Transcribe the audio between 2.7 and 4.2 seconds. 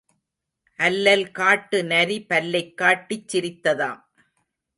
காட்டிச் சிரித்ததாம்.